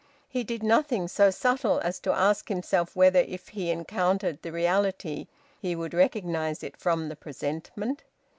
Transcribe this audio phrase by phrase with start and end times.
[0.27, 5.27] He did nothing so subtle as to ask himself whether if he encountered the reality
[5.61, 8.03] he would recognise it from the presentment.